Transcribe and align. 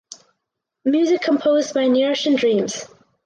Music 0.83 1.21
composed 1.21 1.75
by 1.75 1.85
Niroshan 1.87 2.35
Dreams. 2.35 2.87